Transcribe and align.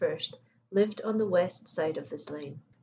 lived 0.71 0.99
on 1.03 1.19
the 1.19 1.27
west 1.27 1.69
side 1.69 1.95
of 1.95 2.09
this 2.09 2.27
lane. 2.31 2.59